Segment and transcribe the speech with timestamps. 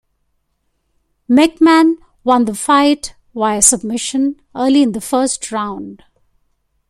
[1.29, 6.03] McMann won the fight via submission early in the first round.